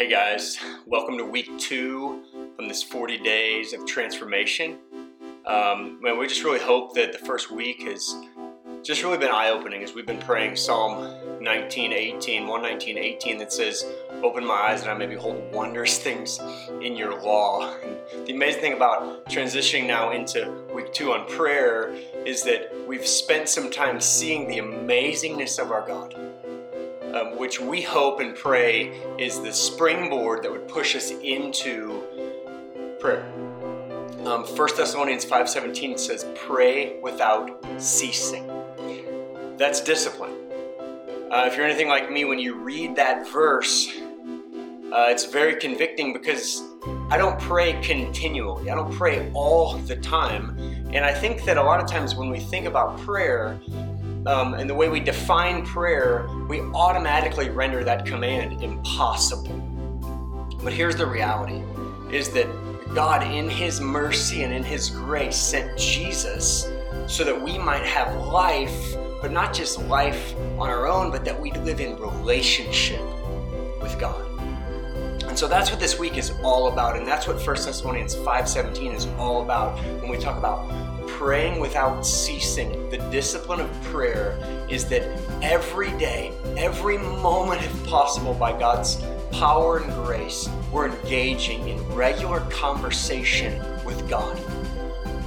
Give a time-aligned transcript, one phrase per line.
[0.00, 2.22] Hey guys, welcome to week two
[2.56, 4.78] from this 40 days of transformation.
[5.44, 8.16] Um, man, we just really hope that the first week has
[8.82, 13.52] just really been eye opening as we've been praying Psalm 19, 18, 119, 18 that
[13.52, 13.84] says,
[14.22, 16.40] Open my eyes that I may behold wondrous things
[16.80, 17.76] in your law.
[17.84, 21.94] And the amazing thing about transitioning now into week two on prayer
[22.24, 26.14] is that we've spent some time seeing the amazingness of our God
[27.14, 28.88] um, which we hope and pray
[29.18, 32.02] is the springboard that would push us into
[33.00, 33.24] prayer.
[34.24, 38.46] Um, 1 Thessalonians 5.17 says, pray without ceasing.
[39.56, 40.32] That's discipline.
[41.30, 43.88] Uh, if you're anything like me, when you read that verse,
[44.92, 46.62] uh, it's very convicting because
[47.10, 48.70] I don't pray continually.
[48.70, 50.56] I don't pray all the time.
[50.92, 53.60] And I think that a lot of times when we think about prayer,
[54.26, 59.56] um, and the way we define prayer, we automatically render that command impossible.
[60.62, 61.62] But here's the reality
[62.14, 62.46] is that
[62.94, 66.70] God, in His mercy and in His grace, sent Jesus
[67.06, 71.38] so that we might have life, but not just life on our own, but that
[71.38, 73.00] we live in relationship
[73.80, 74.26] with God.
[75.28, 78.94] And so that's what this week is all about, and that's what 1 Thessalonians 5:17
[78.94, 80.68] is all about when we talk about
[81.20, 84.38] praying without ceasing, the discipline of prayer
[84.70, 85.02] is that
[85.42, 92.40] every day, every moment, if possible, by God's power and grace, we're engaging in regular
[92.48, 94.34] conversation with God.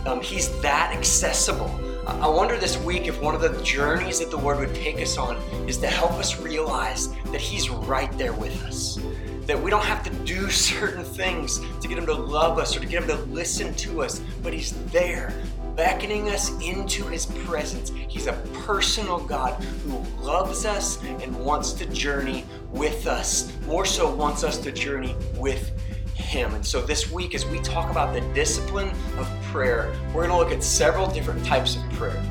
[0.08, 1.70] Um, he's that accessible.
[2.08, 5.20] I wonder this week if one of the journeys that the Lord would take us
[5.20, 5.36] on
[5.70, 9.00] is to help us realize that He's right there with us.
[9.46, 12.80] That we don't have to do certain things to get Him to love us or
[12.80, 15.34] to get Him to listen to us, but He's there
[15.76, 17.92] beckoning us into his presence.
[18.08, 18.34] He's a
[18.66, 23.52] personal God who loves us and wants to journey with us.
[23.66, 25.72] More so, wants us to journey with
[26.16, 26.54] him.
[26.54, 30.38] And so this week, as we talk about the discipline of prayer, we're going to
[30.38, 32.22] look at several different types of prayer.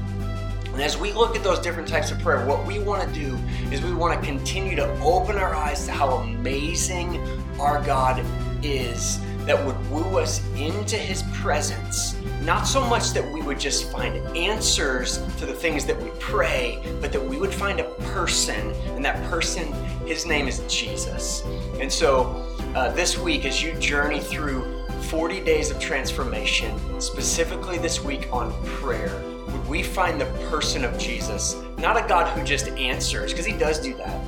[0.73, 3.37] And as we look at those different types of prayer, what we want to do
[3.71, 7.21] is we want to continue to open our eyes to how amazing
[7.61, 8.25] our God
[8.63, 13.91] is that would woo us into his presence not so much that we would just
[13.91, 18.73] find answers to the things that we pray, but that we would find a person,
[18.97, 19.73] and that person,
[20.07, 21.45] his name is Jesus.
[21.81, 22.45] And so
[22.75, 24.65] uh, this week, as you journey through
[25.03, 30.99] 40 days of transformation, specifically this week on prayer, would we find the person of
[30.99, 31.57] Jesus?
[31.79, 34.21] Not a God who just answers, because he does do that,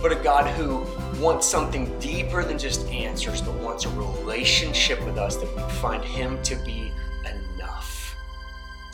[0.00, 0.86] but a God who
[1.20, 6.02] wants something deeper than just answers, but wants a relationship with us that we find
[6.02, 6.90] him to be
[7.24, 8.16] enough.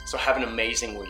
[0.05, 1.09] so have an amazing week.